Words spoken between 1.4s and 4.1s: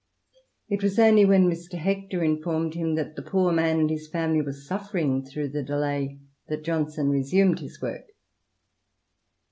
Mr. Hector informed him that the poor man and his